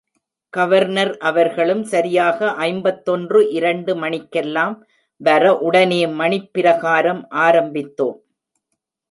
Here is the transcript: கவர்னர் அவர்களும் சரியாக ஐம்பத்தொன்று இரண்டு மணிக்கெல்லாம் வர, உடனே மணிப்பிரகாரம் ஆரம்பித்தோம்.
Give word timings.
கவர்னர் 0.53 1.11
அவர்களும் 1.19 1.83
சரியாக 1.83 2.49
ஐம்பத்தொன்று 2.67 3.41
இரண்டு 3.49 3.93
மணிக்கெல்லாம் 3.95 4.75
வர, 5.21 5.43
உடனே 5.59 6.01
மணிப்பிரகாரம் 6.21 7.23
ஆரம்பித்தோம். 7.45 8.19